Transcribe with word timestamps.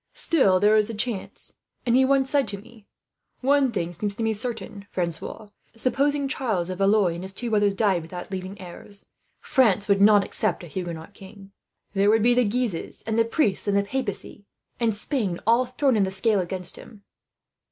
Still 0.15 0.59
there 0.59 0.75
is 0.75 0.87
the 0.87 0.95
chance; 0.95 1.59
and 1.85 1.95
he 1.95 2.03
once 2.05 2.27
said 2.31 2.47
to 2.47 2.57
me: 2.57 2.87
"'One 3.41 3.71
thing 3.71 3.93
seems 3.93 4.15
to 4.15 4.23
me 4.23 4.33
to 4.33 4.35
be 4.35 4.41
certain, 4.41 4.87
Francois: 4.89 5.49
supposing 5.77 6.27
Charles 6.27 6.71
of 6.71 6.79
Valois 6.79 7.13
and 7.13 7.23
his 7.23 7.33
two 7.33 7.51
brothers 7.51 7.75
died 7.75 8.01
without 8.01 8.31
leaving 8.31 8.59
heirs, 8.59 9.05
France 9.41 9.87
would 9.87 10.01
not 10.01 10.23
accept 10.23 10.63
a 10.63 10.67
Huguenot 10.67 11.13
king. 11.13 11.51
There 11.93 12.09
would 12.09 12.23
be 12.23 12.33
the 12.33 12.45
Guises, 12.45 13.03
and 13.05 13.19
the 13.19 13.23
priests, 13.25 13.67
and 13.67 13.77
the 13.77 13.83
papacy, 13.83 14.47
and 14.79 14.95
Spain 14.95 15.37
all 15.45 15.67
thrown 15.67 15.95
in 15.95 16.01
the 16.01 16.09
scale 16.09 16.39
against 16.39 16.77
him.' 16.77 17.03